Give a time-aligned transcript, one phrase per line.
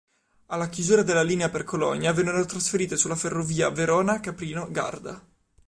[0.47, 5.23] Alla chiusura della linea per Cologna vennero trasferite sulla ferrovia Verona-Caprino-Garda.